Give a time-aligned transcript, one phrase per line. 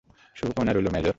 [0.35, 1.09] শুভকামনা রইল, মেজর।